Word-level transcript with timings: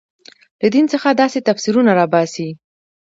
له 0.61 0.67
دین 0.73 0.85
څخه 0.93 1.17
داسې 1.21 1.39
تفسیرونه 1.47 1.91
راباسي. 1.99 2.49